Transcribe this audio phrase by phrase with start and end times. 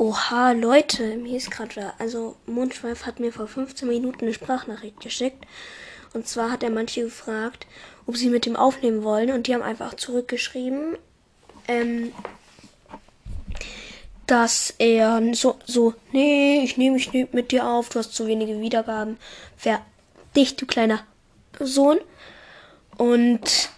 [0.00, 5.44] Oha, Leute, mir ist gerade, also Mundschweif hat mir vor 15 Minuten eine Sprachnachricht geschickt.
[6.12, 7.66] Und zwar hat er manche gefragt,
[8.06, 9.32] ob sie mit ihm aufnehmen wollen.
[9.32, 10.96] Und die haben einfach zurückgeschrieben,
[11.66, 12.12] ähm,
[14.28, 18.28] dass er so, so, nee, ich nehme mich nicht mit dir auf, du hast zu
[18.28, 19.18] wenige Wiedergaben.
[19.64, 19.84] Wer
[20.36, 21.00] dich, du kleiner
[21.58, 21.98] Sohn.
[22.98, 23.70] Und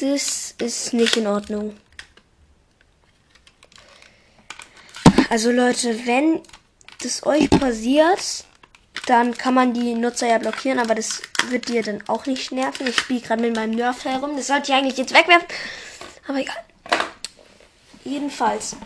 [0.00, 1.76] das ist nicht in Ordnung.
[5.28, 6.40] Also Leute, wenn
[7.02, 8.44] das euch passiert,
[9.06, 12.86] dann kann man die Nutzer ja blockieren, aber das wird dir dann auch nicht nerven.
[12.86, 14.36] Ich spiele gerade mit meinem Nerf herum.
[14.36, 15.48] Das sollte ich eigentlich jetzt wegwerfen.
[16.26, 16.56] Aber egal.
[18.04, 18.76] Jedenfalls.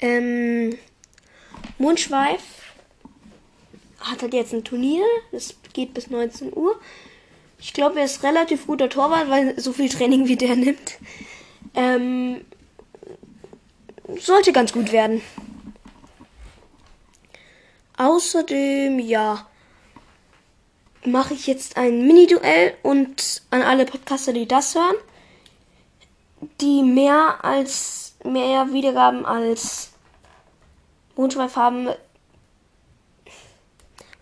[0.00, 0.76] Ähm,
[1.78, 2.42] Mundschweif
[4.00, 5.04] hat halt jetzt ein Turnier.
[5.30, 6.80] Das geht bis 19 Uhr.
[7.58, 10.98] Ich glaube, er ist relativ guter Torwart, weil so viel Training wie der nimmt.
[11.74, 12.44] Ähm,
[14.18, 15.22] sollte ganz gut werden.
[17.96, 19.46] Außerdem, ja,
[21.04, 24.96] mache ich jetzt ein Mini-Duell und an alle Podcaster, die das hören,
[26.60, 29.90] die mehr als mehr Wiedergaben als
[31.16, 31.88] Mondschweif haben.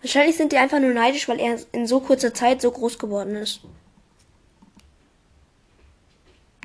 [0.01, 3.35] Wahrscheinlich sind die einfach nur neidisch, weil er in so kurzer Zeit so groß geworden
[3.35, 3.61] ist.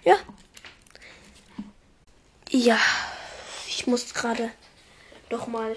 [0.05, 0.17] Ja.
[2.59, 2.79] Ja
[3.77, 4.51] ich muss gerade
[5.29, 5.77] doch mal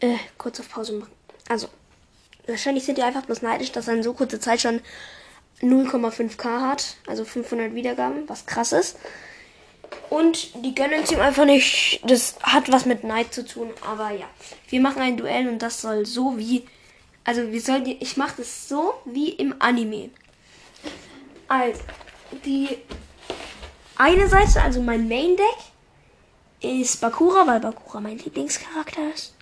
[0.00, 1.12] äh, kurz auf Pause machen.
[1.48, 1.68] Also,
[2.46, 4.80] wahrscheinlich sind die einfach bloß neidisch, dass er in so kurzer Zeit schon
[5.60, 8.98] 0,5k hat, also 500 Wiedergaben, was krass ist.
[10.10, 12.00] Und die gönnen es ihm einfach nicht.
[12.04, 14.26] Das hat was mit Neid zu tun, aber ja.
[14.68, 16.66] Wir machen ein Duell und das soll so wie.
[17.24, 17.86] Also, wir sollen.
[17.86, 20.10] Ich mache das so wie im Anime.
[21.46, 21.80] Also,
[22.44, 22.68] die
[23.96, 25.73] eine Seite, also mein Main Deck,
[26.64, 29.34] ist Bakura, weil Bakura mein Lieblingscharakter ist.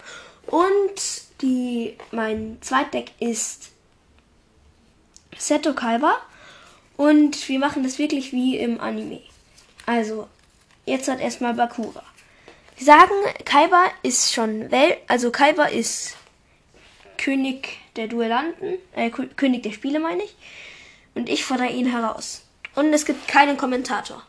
[0.46, 0.92] Und
[1.40, 3.70] die, mein Zweitdeck ist
[5.36, 6.16] Seto Kaiba.
[6.96, 9.22] Und wir machen das wirklich wie im Anime.
[9.86, 10.28] Also,
[10.86, 12.02] jetzt hat erstmal Bakura.
[12.76, 16.16] Wir sagen, Kaiba ist schon Welt, also Kaiba ist
[17.18, 20.34] König der Duellanten, äh, König der Spiele meine ich.
[21.14, 22.44] Und ich fordere ihn heraus.
[22.74, 24.22] Und es gibt keinen Kommentator.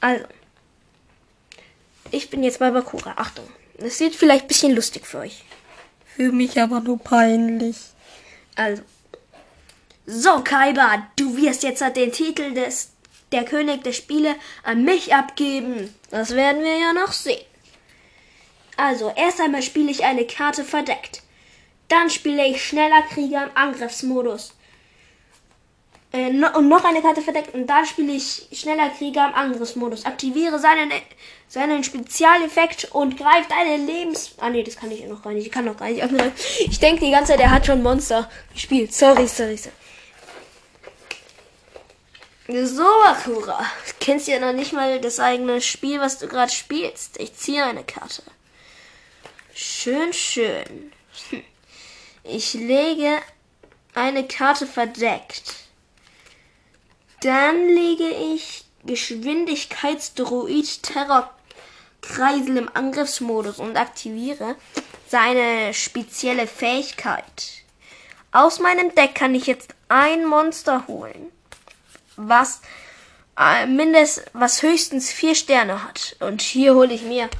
[0.00, 0.24] Also,
[2.14, 3.14] ich bin jetzt bei Bakura.
[3.16, 3.46] Achtung.
[3.78, 5.44] Das sieht vielleicht ein bisschen lustig für euch.
[6.16, 7.76] Für mich aber nur peinlich.
[8.54, 8.82] Also.
[10.06, 12.90] So, Kaiba, du wirst jetzt den Titel des
[13.32, 15.92] der König der Spiele an mich abgeben.
[16.10, 17.44] Das werden wir ja noch sehen.
[18.76, 21.22] Also, erst einmal spiele ich eine Karte verdeckt.
[21.88, 24.53] Dann spiele ich schneller Krieger im Angriffsmodus.
[26.14, 30.04] Äh, no, und noch eine Karte verdeckt und da spiele ich schneller Krieger im Angriffsmodus.
[30.04, 30.92] Aktiviere seinen,
[31.48, 34.30] seinen Spezialeffekt und greift eine Lebens...
[34.38, 35.46] Ah nee, das kann ich noch gar nicht.
[35.46, 36.04] Ich kann noch gar nicht.
[36.60, 38.94] Ich denke die ganze Zeit, er hat schon Monster gespielt.
[38.94, 39.74] Sorry, sorry, sorry.
[42.64, 43.66] So, Akura.
[43.98, 47.18] Kennst ja noch nicht mal das eigene Spiel, was du gerade spielst.
[47.18, 48.22] Ich ziehe eine Karte.
[49.52, 50.92] Schön, schön.
[52.22, 53.18] Ich lege
[53.94, 55.63] eine Karte verdeckt.
[57.24, 64.56] Dann lege ich Geschwindigkeitsdroid Terrorkreisel im Angriffsmodus und aktiviere
[65.08, 67.62] seine spezielle Fähigkeit.
[68.30, 71.32] Aus meinem Deck kann ich jetzt ein Monster holen,
[72.16, 72.60] was
[73.40, 76.16] äh, mindest, was höchstens vier Sterne hat.
[76.20, 77.30] Und hier hole ich mir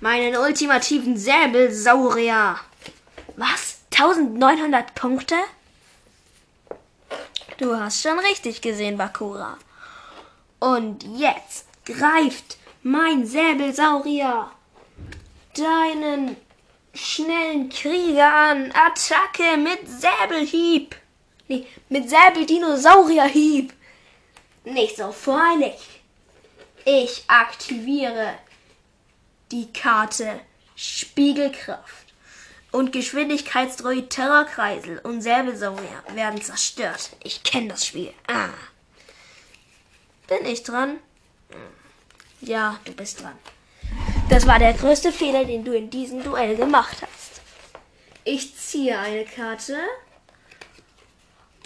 [0.00, 2.58] meinen ultimativen Säbelsaurier.
[3.36, 3.80] Was?
[3.92, 5.36] 1900 Punkte?
[7.58, 9.56] Du hast schon richtig gesehen, Bakura.
[10.58, 14.50] Und jetzt greift mein Säbelsaurier
[15.56, 16.36] deinen
[16.94, 18.72] schnellen Krieger an.
[18.72, 20.96] Attacke mit Säbelhieb.
[21.46, 23.72] Nee, mit Säbeldinosaurierhieb.
[24.64, 26.02] Nicht so freilich.
[26.84, 28.34] Ich aktiviere
[29.52, 30.40] die Karte
[30.74, 32.03] Spiegelkraft
[32.74, 37.10] und Geschwindigkeitsdroid Terrorkreisel und Säbelsaurier werden zerstört.
[37.22, 38.12] Ich kenne das Spiel.
[38.26, 38.48] Ah.
[40.26, 40.98] Bin ich dran?
[42.40, 43.38] Ja, du bist dran.
[44.28, 47.40] Das war der größte Fehler, den du in diesem Duell gemacht hast.
[48.24, 49.78] Ich ziehe eine Karte.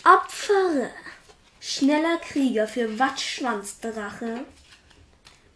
[0.05, 0.91] Opfere.
[1.59, 4.45] Schneller Krieger für Wattschwanzdrache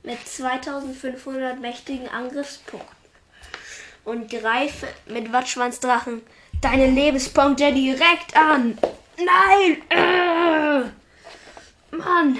[0.02, 3.01] mit 2500 mächtigen Angriffspunkten
[4.04, 6.22] und greife mit Wattschwanzdrachen
[6.60, 8.78] deine Lebenspunkte direkt an.
[9.16, 9.82] Nein!
[9.90, 12.38] Äh, Mann!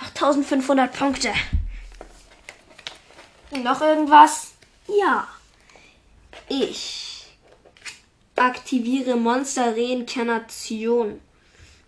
[0.00, 1.32] Noch 1500 Punkte.
[3.50, 4.52] Noch irgendwas?
[4.86, 5.28] Ja.
[6.48, 7.26] Ich
[8.36, 11.20] aktiviere Monster Reinkarnation.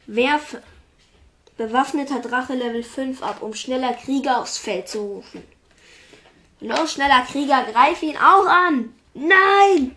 [0.07, 0.63] Werfe
[1.57, 5.45] bewaffneter Drache Level 5 ab, um schneller Krieger aufs Feld zu rufen.
[6.61, 8.95] Los, schneller Krieger, greif ihn auch an.
[9.15, 9.97] Nein!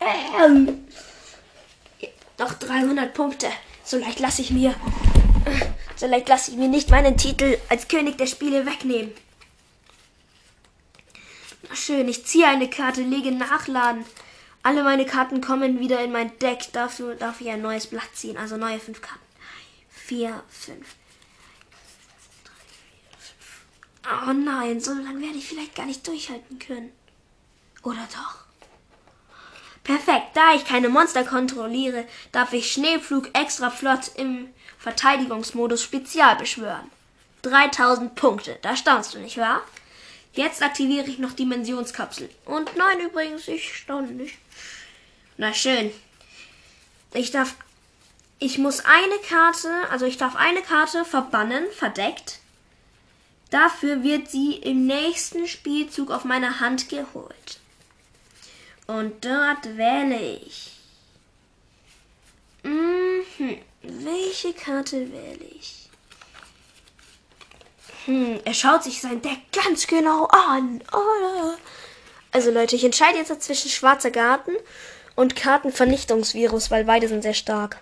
[0.00, 0.86] Ähm.
[2.38, 3.48] Noch 300 Punkte.
[3.84, 4.74] So leicht lasse ich mir.
[5.96, 9.12] So leicht lasse ich mir nicht meinen Titel als König der Spiele wegnehmen.
[11.68, 14.04] Na schön, ich ziehe eine Karte, lege nachladen.
[14.64, 16.72] Alle meine Karten kommen wieder in mein Deck.
[16.72, 18.36] Dafür darf ich ein neues Blatt ziehen.
[18.36, 19.24] Also neue fünf Karten.
[19.90, 20.96] Vier, fünf.
[24.04, 26.92] Oh nein, so lange werde ich vielleicht gar nicht durchhalten können.
[27.82, 28.42] Oder doch?
[29.84, 34.48] Perfekt, da ich keine Monster kontrolliere, darf ich Schneepflug extra flott im
[34.78, 36.90] Verteidigungsmodus Spezial beschwören.
[37.42, 39.62] 3000 Punkte, da staunst du nicht wahr?
[40.34, 42.30] Jetzt aktiviere ich noch Dimensionskapsel.
[42.44, 44.38] Und nein, übrigens, ich staune nicht.
[45.36, 45.90] Na schön.
[47.12, 47.56] Ich darf.
[48.38, 52.38] Ich muss eine Karte, also ich darf eine Karte verbannen, verdeckt.
[53.50, 57.60] Dafür wird sie im nächsten Spielzug auf meine Hand geholt.
[58.92, 60.72] Und dort wähle ich.
[62.62, 63.56] Mhm.
[63.80, 65.88] Welche Karte wähle ich?
[68.04, 70.82] Hm, er schaut sich sein Deck ganz genau an.
[70.92, 71.52] Oh.
[72.32, 74.52] Also Leute, ich entscheide jetzt zwischen Schwarzer Garten
[75.16, 77.80] und Kartenvernichtungsvirus, weil beide sind sehr stark.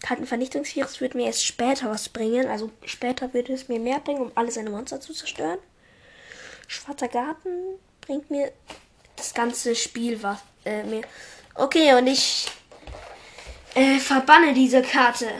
[0.00, 2.48] Kartenvernichtungsvirus wird mir erst später was bringen.
[2.48, 5.58] Also später wird es mir mehr bringen, um alle seine Monster zu zerstören.
[6.68, 8.52] Schwarzer Garten bringt mir
[9.16, 11.02] das ganze Spiel was äh, mir.
[11.54, 12.48] Okay, und ich
[13.74, 15.30] äh, verbanne diese Karte.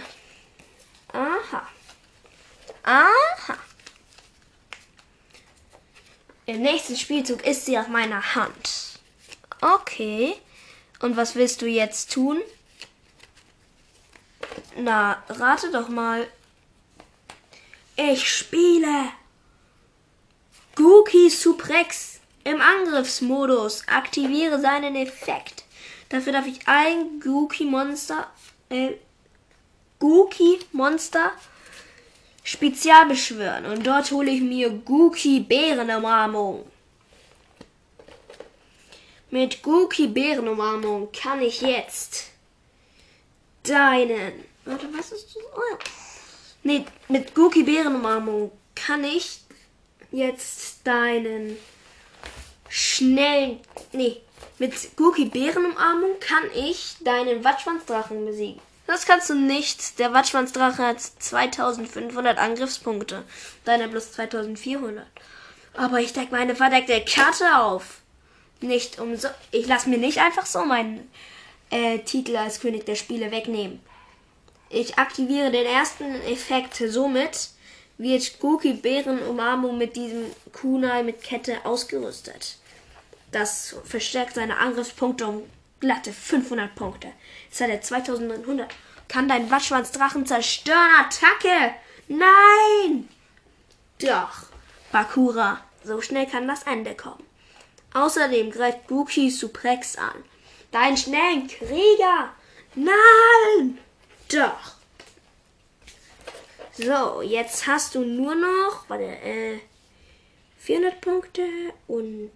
[1.12, 1.69] Aha.
[2.82, 3.59] Aha.
[6.47, 8.99] Im nächsten Spielzug ist sie auf meiner Hand.
[9.61, 10.35] Okay.
[11.00, 12.41] Und was willst du jetzt tun?
[14.76, 16.26] Na, rate doch mal.
[17.97, 19.12] Ich spiele
[20.75, 22.12] Guki Suprex
[22.44, 23.84] im Angriffsmodus.
[23.88, 25.64] Aktiviere seinen Effekt.
[26.08, 28.30] Dafür darf ich ein Guki Monster,
[28.68, 28.92] äh,
[29.98, 31.32] Guki Monster
[32.44, 33.66] Spezial beschwören.
[33.66, 36.66] Und dort hole ich mir Guki Bärenumarmung.
[39.30, 42.26] Mit Guki Bärenumarmung kann ich jetzt
[43.62, 44.44] deinen.
[44.64, 45.42] Warte, was ist das?
[45.56, 45.78] Oh ja.
[46.64, 49.40] Nee, mit Guki Bärenumarmung kann ich
[50.10, 51.56] jetzt deinen
[52.72, 53.60] schnellen.
[53.92, 54.22] Nee,
[54.58, 58.60] mit Guki Bärenumarmung kann ich deinen Watschwanzdrachen besiegen.
[58.86, 59.98] Das kannst du nicht.
[59.98, 63.24] Der Watschwanzdrache hat 2500 Angriffspunkte.
[63.66, 65.06] Deiner bloß 2400.
[65.74, 68.00] Aber ich decke meine verdeckte Karte auf.
[68.62, 69.28] Nicht um so.
[69.50, 71.10] Ich lasse mir nicht einfach so meinen
[71.70, 73.80] äh, Titel als König der Spiele wegnehmen.
[74.70, 76.75] Ich aktiviere den ersten Effekt.
[76.76, 77.50] Somit
[77.98, 82.56] wird Guki Bärenumarmung mit diesem Kunai mit Kette ausgerüstet.
[83.32, 85.43] Das verstärkt seine Angriffspunkte um
[85.81, 87.08] glatte 500 Punkte.
[87.49, 88.73] Jetzt hat er 2900.
[89.08, 90.79] Kann dein Waschwanzdrachen zerstören?
[91.00, 91.75] Attacke!
[92.08, 93.08] Nein!
[93.99, 94.46] Doch,
[94.90, 97.25] Bakura, so schnell kann das Ende kommen.
[97.95, 100.25] Außerdem greift Buki Suprex an.
[100.71, 102.35] Deinen schnellen Krieger!
[102.75, 103.78] Nein!
[104.30, 104.76] Doch.
[106.73, 109.59] So, jetzt hast du nur noch, warte, äh,
[110.59, 111.47] 400 Punkte
[111.87, 112.33] und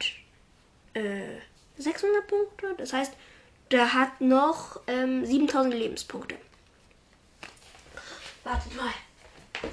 [0.96, 1.40] äh,
[1.78, 2.74] 600 Punkte.
[2.78, 3.12] Das heißt,
[3.70, 6.36] der hat noch ähm, 7000 Lebenspunkte.
[8.44, 8.92] Wartet mal.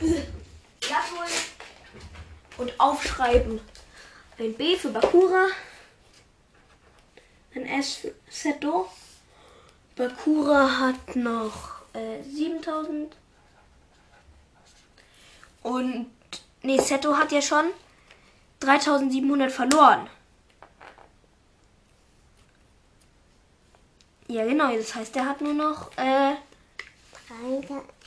[0.01, 1.29] Holen
[2.57, 3.59] und aufschreiben.
[4.39, 5.47] Ein B für Bakura.
[7.55, 8.89] Ein S für Seto.
[9.95, 13.15] Bakura hat noch äh, 7000.
[15.61, 16.07] Und.
[16.63, 17.65] Nee, Seto hat ja schon
[18.61, 20.09] 3700 verloren.
[24.33, 24.75] Ja, genau.
[24.75, 25.95] Das heißt, er hat nur noch.
[25.95, 26.31] Äh,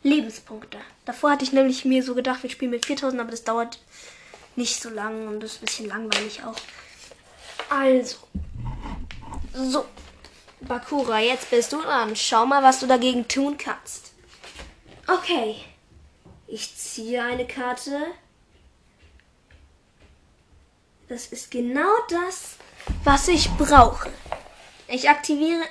[0.04, 0.78] Lebenspunkte.
[1.04, 3.82] Davor hatte ich nämlich mir so gedacht, wir spielen mit 4000, aber das dauert
[4.56, 6.56] nicht so lang und das ist ein bisschen langweilig auch.
[7.70, 8.16] Also.
[9.54, 9.84] So.
[10.62, 12.16] Bakura, jetzt bist du dran.
[12.16, 14.14] Schau mal, was du dagegen tun kannst.
[15.06, 15.58] Okay.
[16.48, 18.14] Ich ziehe eine Karte.
[21.10, 22.58] Das ist genau das,
[23.06, 24.10] was ich brauche.
[24.90, 25.64] Ich aktiviere,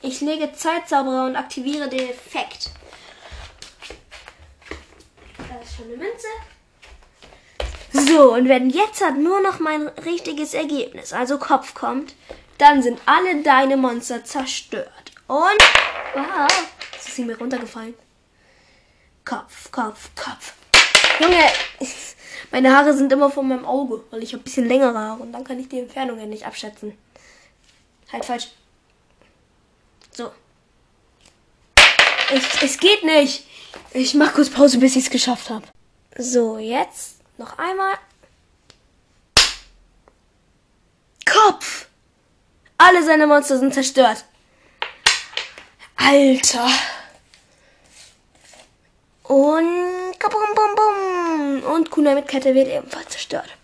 [0.00, 2.70] ich lege Zeitzauberer und aktiviere den Effekt.
[5.62, 6.26] ist schon eine Münze.
[7.92, 12.14] So, und wenn jetzt hat nur noch mein richtiges Ergebnis, also Kopf kommt,
[12.58, 15.12] dann sind alle deine Monster zerstört.
[15.26, 15.58] Und.
[16.14, 16.48] Wow,
[16.92, 17.94] jetzt ist sie mir runtergefallen.
[19.24, 20.52] Kopf, Kopf, Kopf.
[21.18, 21.50] Junge,
[22.56, 25.30] meine Haare sind immer vor meinem Auge, weil ich habe ein bisschen längere Haare und
[25.30, 26.96] dann kann ich die Entfernung ja nicht abschätzen.
[28.10, 28.48] Halt falsch.
[30.10, 30.30] So.
[32.34, 33.46] Ich, es geht nicht.
[33.92, 35.66] Ich mach kurz Pause, bis ich es geschafft habe.
[36.16, 37.92] So, jetzt noch einmal.
[41.30, 41.88] Kopf!
[42.78, 44.24] Alle seine Monster sind zerstört.
[45.96, 46.70] Alter.
[49.28, 51.74] Und kabum, bum, bum.
[51.74, 53.56] Und Kuna mit Kette wird ebenfalls zerstört.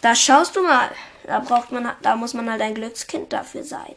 [0.00, 0.90] Da schaust du mal.
[1.24, 3.94] Da braucht man, da muss man halt ein Glückskind dafür sein.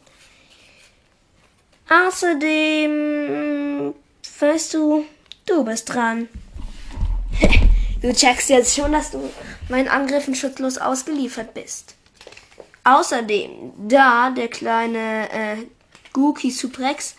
[1.90, 3.94] Außerdem,
[4.40, 5.06] weißt du,
[5.46, 6.30] du bist dran.
[8.02, 9.30] du checkst jetzt schon, dass du
[9.70, 11.96] meinen Angriffen schutzlos ausgeliefert bist.
[12.84, 15.58] Außerdem, da der kleine äh,
[16.12, 17.16] Gookie Suprex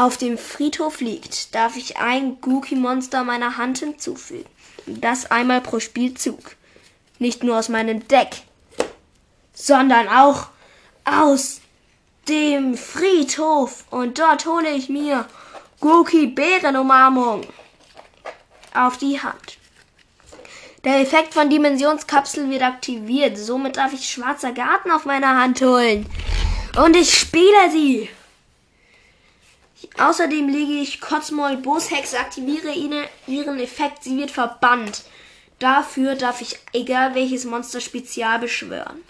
[0.00, 4.48] auf dem Friedhof liegt, darf ich ein Gookie-Monster meiner Hand hinzufügen.
[4.86, 6.56] Das einmal pro Spielzug.
[7.18, 8.30] Nicht nur aus meinem Deck,
[9.52, 10.46] sondern auch
[11.04, 11.60] aus
[12.28, 13.84] dem Friedhof.
[13.90, 15.26] Und dort hole ich mir
[15.80, 17.46] Gookie Bärenumarmung
[18.72, 19.58] auf die Hand.
[20.84, 23.36] Der Effekt von Dimensionskapsel wird aktiviert.
[23.36, 26.06] Somit darf ich schwarzer Garten auf meiner Hand holen.
[26.82, 28.08] Und ich spiele sie.
[29.98, 32.72] Außerdem lege ich Kotzmoll Boshex, aktiviere
[33.26, 34.04] ihren Effekt.
[34.04, 35.02] Sie wird verbannt.
[35.58, 39.02] Dafür darf ich egal welches Monster spezial beschwören.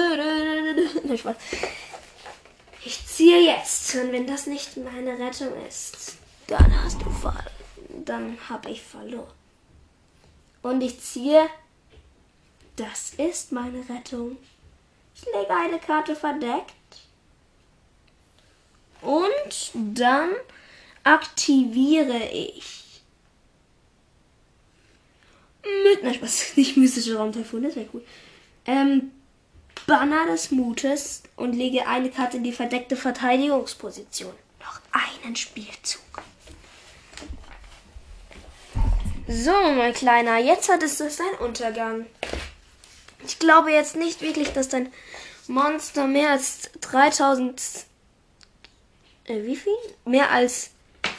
[2.84, 7.34] Ich ziehe jetzt und wenn das nicht meine Rettung ist, dann hast du ver
[8.04, 9.32] dann habe ich verloren.
[10.62, 11.48] Und ich ziehe.
[12.76, 14.36] Das ist meine Rettung.
[15.14, 16.74] Ich lege eine Karte verdeckt.
[19.00, 20.30] Und dann
[21.04, 22.84] aktiviere ich.
[25.62, 28.04] Mit, nein, was nicht mystische Raumtyphon, das wäre cool.
[28.66, 29.12] Ähm,
[29.86, 34.32] Banner des Mutes und lege eine Karte in die verdeckte Verteidigungsposition.
[34.60, 36.02] Noch einen Spielzug.
[39.26, 42.06] So, mein Kleiner, jetzt hat es das dein Untergang.
[43.26, 44.90] Ich glaube jetzt nicht wirklich, dass dein
[45.48, 47.62] Monster mehr als 3000.
[49.24, 49.72] Äh, wie viel?
[50.04, 50.70] Mehr als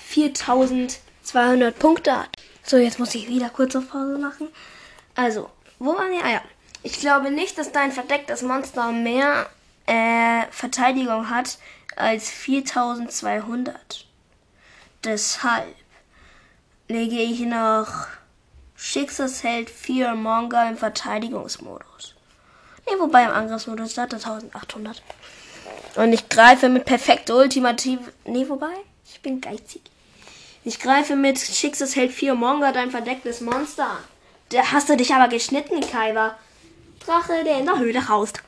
[0.08, 2.30] 4200 Punkte hat.
[2.70, 4.48] So, jetzt muss ich wieder kurz auf Pause machen.
[5.16, 5.50] Also,
[5.80, 6.24] wo waren wir?
[6.24, 6.42] Ah ja.
[6.84, 9.50] Ich glaube nicht, dass dein verdecktes Monster mehr
[9.88, 11.58] äh, Verteidigung hat
[11.96, 14.06] als 4200.
[15.04, 15.74] Deshalb
[16.88, 18.06] lege ich noch
[18.76, 22.14] Schicksalsheld 4 Manga im Verteidigungsmodus.
[22.88, 25.02] Ne, wobei im Angriffsmodus hat er 1800.
[25.96, 28.14] Und ich greife mit perfekter Ultimative.
[28.26, 28.76] Ne, wobei?
[29.12, 29.82] Ich bin geizig.
[30.64, 34.04] Ich greife mit Schicksalsheld 4 Manga dein verdecktes Monster an.
[34.50, 36.38] Da hast du dich aber geschnitten, Kaiba.
[37.06, 38.42] Drache, der in der Höhle haust.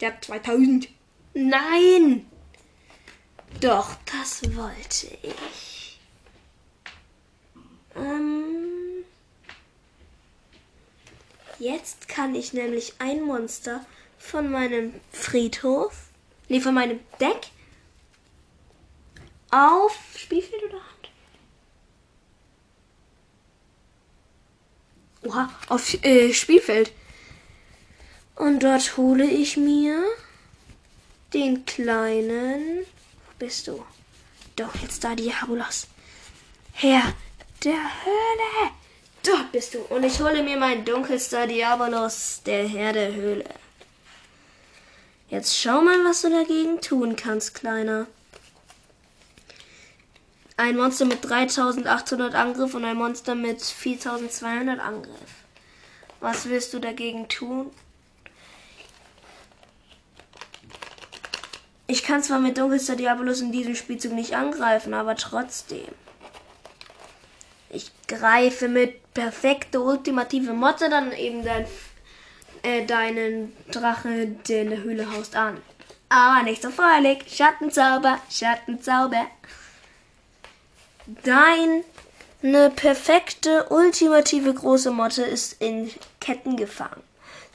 [0.00, 0.88] Der hat 2000.
[1.34, 2.26] Nein!
[3.60, 6.00] Doch, das wollte ich.
[7.96, 9.04] Ähm,
[11.58, 13.84] jetzt kann ich nämlich ein Monster
[14.18, 16.08] von meinem Friedhof,
[16.48, 17.48] nee, von meinem Deck
[19.50, 20.80] auf Spielfeld oder
[25.24, 26.92] Oha, auf äh, Spielfeld.
[28.34, 30.02] Und dort hole ich mir
[31.32, 32.80] den kleinen.
[32.80, 33.84] Wo bist du?
[34.56, 35.86] Doch, jetzt da Diabolos.
[36.72, 37.14] Herr
[37.62, 38.70] der Höhle.
[39.24, 39.78] Dort bist du.
[39.78, 43.44] Und ich hole mir meinen dunkelster Diabolos, der Herr der Höhle.
[45.28, 48.06] Jetzt schau mal, was du dagegen tun kannst, Kleiner.
[50.56, 55.44] Ein Monster mit 3800 Angriff und ein Monster mit 4200 Angriff.
[56.20, 57.70] Was willst du dagegen tun?
[61.86, 65.88] Ich kann zwar mit dunkelster Diabolus in diesem Spielzug nicht angreifen, aber trotzdem.
[67.70, 71.66] Ich greife mit perfekte ultimative Motte dann eben dein,
[72.62, 75.60] äh, deinen Drache, der in der Höhle haust, an.
[76.08, 77.24] Aber nicht so freudig.
[77.28, 79.26] Schattenzauber, Schattenzauber.
[81.06, 85.90] Deine perfekte, ultimative große Motte ist in
[86.20, 87.02] Ketten gefangen.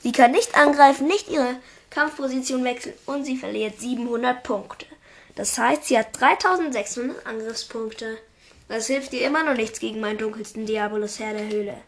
[0.00, 1.56] Sie kann nicht angreifen, nicht ihre
[1.90, 4.86] Kampfposition wechseln und sie verliert 700 Punkte.
[5.34, 8.18] Das heißt, sie hat 3600 Angriffspunkte.
[8.68, 11.78] Das hilft dir immer noch nichts gegen meinen dunkelsten Diabolus Herr der Höhle.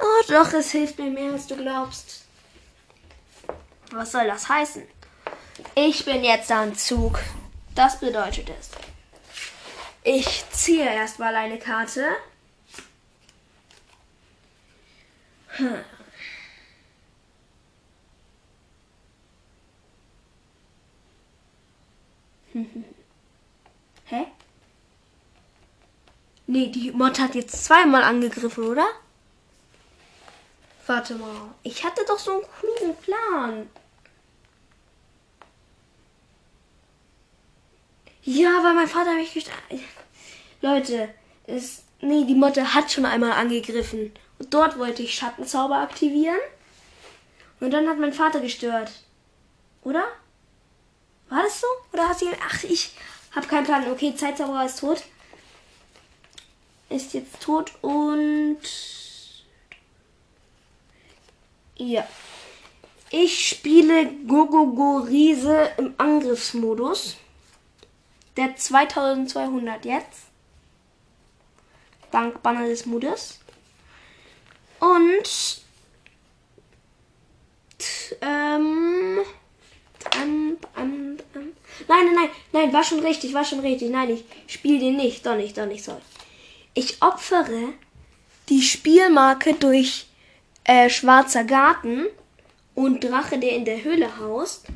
[0.00, 2.24] Oh doch, es hilft mir mehr, als du glaubst.
[3.92, 4.82] Was soll das heißen?
[5.74, 7.18] Ich bin jetzt am Zug.
[7.74, 8.70] Das bedeutet es.
[10.08, 12.06] Ich ziehe erstmal eine Karte.
[24.04, 24.26] Hä?
[26.46, 28.86] Nee, die Mod hat jetzt zweimal angegriffen, oder?
[30.86, 31.52] Warte mal.
[31.64, 33.68] Ich hatte doch so einen klugen Plan.
[38.26, 39.50] Ja, weil mein Vater mich gest
[40.60, 41.08] Leute,
[41.46, 44.12] es, nee, die Motte hat schon einmal angegriffen.
[44.40, 46.40] Und dort wollte ich Schattenzauber aktivieren.
[47.60, 48.90] Und dann hat mein Vater gestört.
[49.84, 50.04] Oder?
[51.28, 51.66] War das so?
[51.92, 52.26] Oder hat sie.
[52.48, 52.90] Ach, ich
[53.34, 53.88] hab keinen Plan.
[53.92, 55.04] Okay, Zeitzauberer ist tot.
[56.88, 58.58] Ist jetzt tot und.
[61.76, 62.06] Ja.
[63.10, 67.16] Ich spiele Gogogo Riese im Angriffsmodus.
[68.36, 70.26] Der 2200 jetzt.
[72.10, 73.40] Dank Banner des Mutes.
[74.80, 75.62] Und.
[78.20, 79.18] Ähm.
[80.22, 81.52] Um, um, um.
[81.88, 83.90] Nein, nein, nein, nein, war schon richtig, war schon richtig.
[83.90, 86.00] Nein, ich spiele den nicht, doch nicht, doch nicht, soll.
[86.74, 87.72] Ich opfere
[88.48, 90.06] die Spielmarke durch
[90.64, 92.06] äh, Schwarzer Garten
[92.74, 94.66] und Drache, der in der Höhle haust.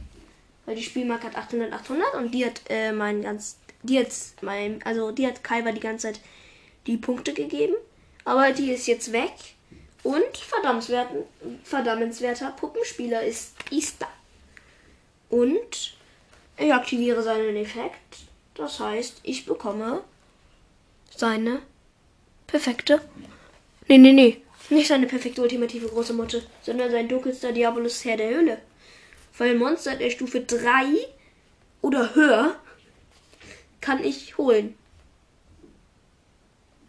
[0.71, 4.07] Weil die Spielmarke hat 800, 800 und die hat äh, mein ganz, die hat
[4.41, 6.21] mein, also die hat Kaiba die ganze Zeit
[6.87, 7.75] die Punkte gegeben.
[8.25, 9.33] Aber die ist jetzt weg.
[10.05, 10.37] Und
[11.65, 14.07] verdammenswerter Puppenspieler ist Easter.
[15.29, 15.97] Und
[16.57, 18.19] ich aktiviere seinen Effekt.
[18.55, 20.05] Das heißt, ich bekomme
[21.17, 21.63] seine
[22.47, 23.01] perfekte.
[23.89, 24.41] Nee, nee, nee.
[24.69, 28.59] Nicht seine perfekte ultimative große Motte, sondern sein dunkelster Diabolus Herr der Höhle.
[29.39, 30.97] Weil Monster der Stufe 3
[31.83, 32.57] oder höher
[33.81, 34.77] kann ich holen.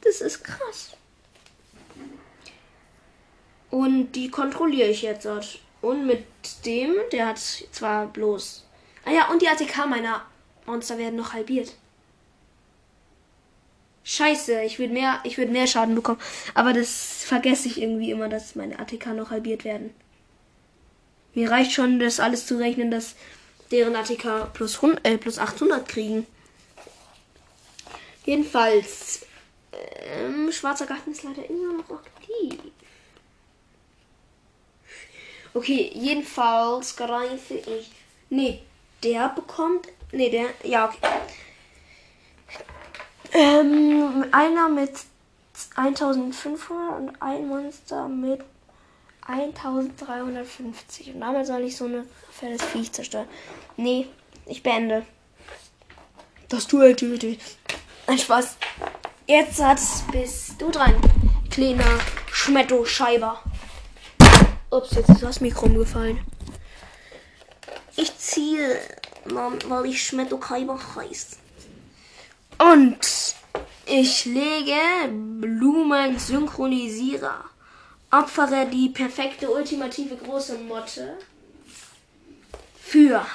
[0.01, 0.91] Das ist krass.
[3.69, 5.27] Und die kontrolliere ich jetzt.
[5.81, 6.25] Und mit
[6.65, 8.65] dem, der hat zwar bloß.
[9.05, 10.25] Ah ja, und die ATK meiner
[10.65, 11.73] Monster werden noch halbiert.
[14.03, 16.19] Scheiße, ich würde mehr, ich würde mehr Schaden bekommen.
[16.53, 19.93] Aber das vergesse ich irgendwie immer, dass meine ATK noch halbiert werden.
[21.33, 23.15] Mir reicht schon, das alles zu rechnen, dass
[23.71, 26.27] deren ATK plus, 100, äh, plus 800 kriegen.
[28.25, 29.25] Jedenfalls,
[29.71, 32.59] ähm, Schwarzer Garten ist leider immer noch aktiv.
[35.53, 37.91] Okay, jedenfalls greife ich.
[38.29, 38.61] Nee,
[39.03, 39.87] der bekommt.
[40.11, 40.47] Nee, der.
[40.63, 40.97] Ja, okay.
[43.33, 44.91] Ähm, einer mit
[45.75, 48.41] 1500 und ein Monster mit
[49.27, 51.13] 1350.
[51.13, 53.27] Und damit soll ich so eine fettes Viech zerstören.
[53.77, 54.07] Nee,
[54.45, 55.05] ich beende.
[56.49, 56.95] Das Duell.
[58.07, 58.57] Ein Spaß.
[59.27, 59.61] Jetzt
[60.11, 60.95] bist du dran.
[61.49, 61.99] Kleiner
[62.31, 63.41] Schmetto-Scheiber.
[64.69, 66.19] Ups, jetzt ist das Mikro umgefallen.
[67.95, 68.79] Ich ziehe,
[69.25, 71.37] weil ich Schmetto Kaiber heißt.
[72.57, 72.99] Und
[73.85, 77.50] ich lege Blumen-Synchronisierer.
[78.11, 81.17] Opfere die perfekte ultimative große Motte
[82.81, 83.25] für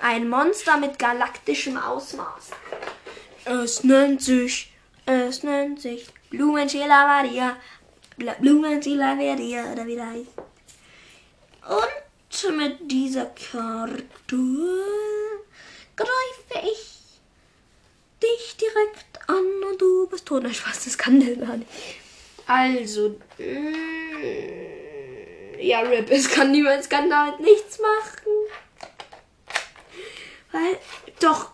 [0.00, 2.50] ein Monster mit galaktischem Ausmaß.
[3.44, 4.72] Es nennt sich,
[5.06, 7.56] es nennt sich Blumenschäler Maria.
[8.40, 10.30] Blumenschäler Maria, oder wie der heißt.
[11.68, 14.04] Und mit dieser Karte
[15.94, 17.20] greife ich
[18.20, 20.42] dich direkt an und du bist tot.
[20.42, 21.68] Nein, Spaß, das kann der gar nicht.
[22.46, 23.92] Also, mm,
[25.60, 28.32] ja, Rip, es kann niemand, es kann damit nichts machen.
[30.50, 30.76] Weil,
[31.20, 31.52] doch,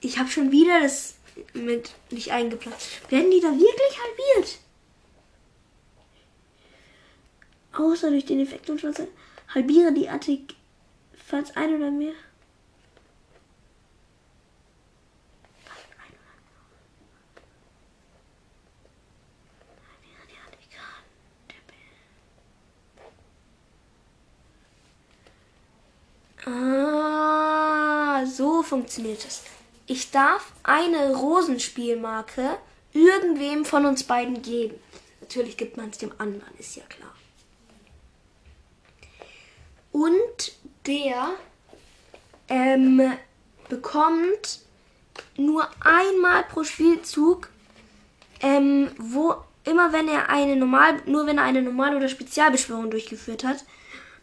[0.00, 1.14] ich habe schon wieder das
[1.54, 2.76] mit nicht eingeplant.
[3.08, 4.58] Werden die da wirklich halbiert?
[7.72, 9.08] Außer durch den Effekt und Schwarze
[9.54, 10.54] halbiere die Attik,
[11.26, 12.14] falls ein oder mehr.
[26.44, 29.42] Ah, so funktioniert es.
[29.86, 32.56] Ich darf eine Rosenspielmarke
[32.92, 34.74] irgendwem von uns beiden geben.
[35.20, 37.14] Natürlich gibt man es dem anderen, ist ja klar.
[39.92, 40.52] Und
[40.86, 41.30] der
[42.48, 43.12] ähm,
[43.68, 44.60] bekommt
[45.36, 47.48] nur einmal pro Spielzug,
[48.40, 53.44] ähm, wo immer wenn er eine normal, nur wenn er eine Normal- oder Spezialbeschwörung durchgeführt
[53.44, 53.64] hat,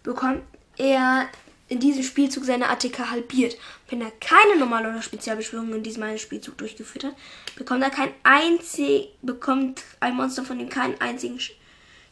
[0.04, 0.42] bekommt
[0.78, 1.30] er
[1.70, 3.56] in diesem Spielzug seine ATK halbiert.
[3.88, 7.16] Wenn er keine normale oder Spezialbeschwörung in diesem einen Spielzug durchgeführt hat,
[7.56, 11.40] bekommt er kein einzig, bekommt ein Monster von ihm keinen einzigen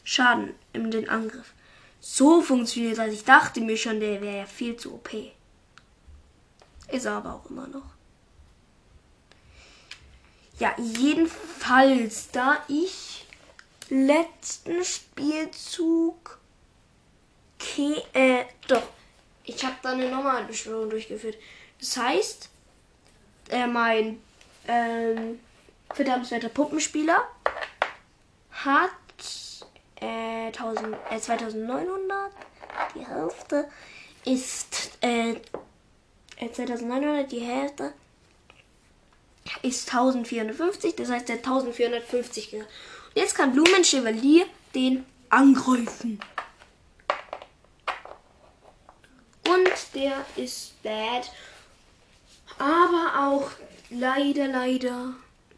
[0.04, 1.52] Schaden in den Angriff.
[2.00, 3.12] So funktioniert das.
[3.12, 5.10] Ich dachte mir schon, der wäre ja viel zu OP.
[6.90, 7.82] Ist er aber auch immer noch.
[10.60, 13.26] Ja, jedenfalls, da ich
[13.90, 16.38] letzten Spielzug.
[17.60, 18.82] Okay, äh, doch
[19.48, 21.36] ich habe da eine normale Beschwörung durchgeführt.
[21.80, 22.50] Das heißt,
[23.50, 24.20] äh, mein
[24.66, 25.40] ähm,
[25.94, 27.26] verdammtswerter Puppenspieler
[28.50, 28.90] hat
[30.00, 32.32] äh, 1000, äh, 2900.
[32.94, 33.68] Die Hälfte
[34.24, 35.36] ist äh,
[36.38, 37.92] 2900, äh, die Hälfte
[39.62, 40.94] ist 1450.
[40.96, 42.66] Das heißt, der 1450 Und
[43.14, 46.20] jetzt kann Blumen Chevalier den angreifen.
[49.48, 51.30] Und der ist bad.
[52.58, 53.50] Aber auch
[53.90, 55.14] leider, leider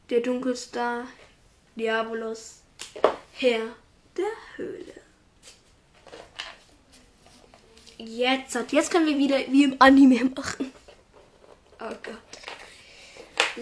[0.09, 1.07] der Dunkelstar
[1.75, 2.61] Diabolos,
[3.33, 3.61] Herr
[4.17, 4.27] der
[4.57, 4.95] Höhle.
[7.99, 10.73] Jetzt, jetzt können wir wieder wie im Anime machen.
[11.81, 12.31] Oh Gott.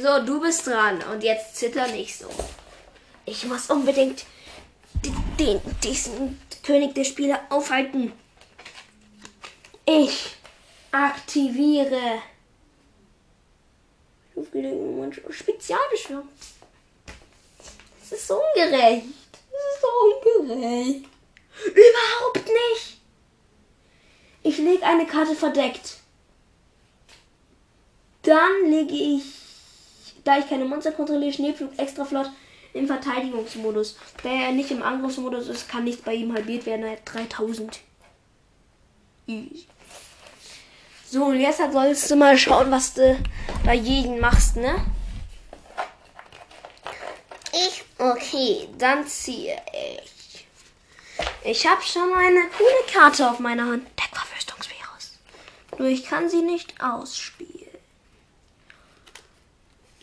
[0.00, 2.28] So, du bist dran und jetzt zitter nicht so.
[3.24, 4.24] Ich muss unbedingt
[5.38, 8.12] den, diesen König der Spiele aufhalten.
[9.90, 10.34] Ich
[10.92, 12.20] aktiviere
[15.30, 16.28] Spezialbeschwörung.
[17.98, 19.06] Das ist so ungerecht.
[19.32, 19.88] Das ist so
[20.42, 21.08] ungerecht.
[21.68, 23.00] Überhaupt nicht.
[24.42, 25.96] Ich lege eine Karte verdeckt.
[28.20, 29.22] Dann lege ich,
[30.22, 32.30] da ich keine Monster kontrolliere, Schneepflug extra flott
[32.74, 33.96] im Verteidigungsmodus.
[34.22, 36.84] Da er nicht im Angriffsmodus ist, kann nicht bei ihm halbiert werden.
[36.84, 37.80] Er hat 3000.
[39.28, 39.66] Easy.
[41.10, 43.18] So, und jetzt sollst du mal schauen, was du
[43.64, 44.84] bei jedem machst, ne?
[47.52, 49.56] Ich, okay, dann ziehe
[50.02, 50.46] ich.
[51.44, 53.88] Ich habe schon eine coole Karte auf meiner Hand.
[53.98, 55.18] Deckverwüstungsvirus.
[55.78, 57.48] Nur ich kann sie nicht ausspielen.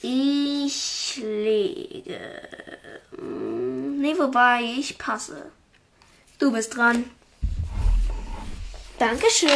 [0.01, 2.19] Ich lege.
[3.21, 5.51] Ne, wobei, ich passe.
[6.39, 7.11] Du bist dran.
[8.97, 9.51] Dankeschön.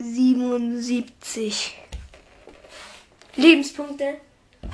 [0.00, 1.72] 777.777
[3.36, 4.20] Lebenspunkte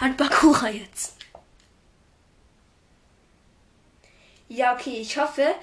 [0.00, 1.16] hat Bakura jetzt.
[4.48, 5.54] Ja, okay, ich hoffe,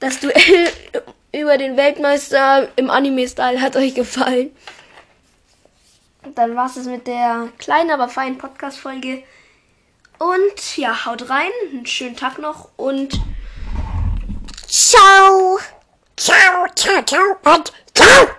[0.00, 0.70] das Duell
[1.32, 4.54] über den Weltmeister im Anime-Style hat euch gefallen.
[6.34, 9.22] Dann war es mit der kleinen, aber feinen Podcast-Folge.
[10.18, 13.18] Und ja, haut rein, einen schönen Tag noch und
[14.66, 15.58] Ciao.
[16.16, 18.28] Ciao, ciao, ciao und ciao.